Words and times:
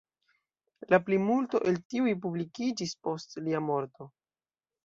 La 0.93 0.99
plimulto 1.09 1.61
el 1.73 1.77
tiuj 1.95 2.15
publikiĝis 2.25 2.97
post 3.09 3.41
lia 3.49 3.63
morto. 3.71 4.13